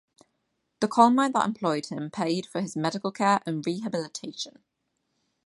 [0.79, 4.63] The coalmine that employed him paid for his medical care and rehabilitation.